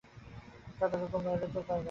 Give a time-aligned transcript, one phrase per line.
[0.79, 1.79] দাদার হুকুম নইলে তো উপায় নেই।